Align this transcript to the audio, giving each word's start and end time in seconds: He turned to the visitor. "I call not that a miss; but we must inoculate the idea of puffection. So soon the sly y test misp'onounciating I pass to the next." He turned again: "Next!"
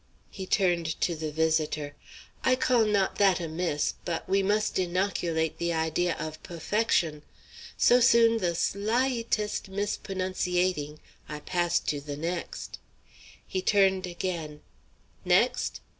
He 0.31 0.47
turned 0.47 0.99
to 1.01 1.15
the 1.15 1.31
visitor. 1.31 1.93
"I 2.43 2.55
call 2.55 2.85
not 2.85 3.19
that 3.19 3.39
a 3.39 3.47
miss; 3.47 3.93
but 4.03 4.27
we 4.27 4.41
must 4.41 4.79
inoculate 4.79 5.59
the 5.59 5.73
idea 5.73 6.15
of 6.17 6.41
puffection. 6.41 7.21
So 7.77 7.99
soon 7.99 8.39
the 8.39 8.55
sly 8.55 9.05
y 9.09 9.25
test 9.29 9.69
misp'onounciating 9.69 10.97
I 11.29 11.41
pass 11.41 11.79
to 11.81 12.01
the 12.01 12.17
next." 12.17 12.79
He 13.47 13.61
turned 13.61 14.07
again: 14.07 14.61
"Next!" 15.23 15.81